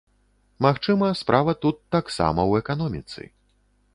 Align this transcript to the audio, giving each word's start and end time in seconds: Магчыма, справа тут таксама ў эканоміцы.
Магчыма, 0.65 1.09
справа 1.19 1.53
тут 1.65 1.77
таксама 1.97 2.41
ў 2.51 2.65
эканоміцы. 2.65 3.21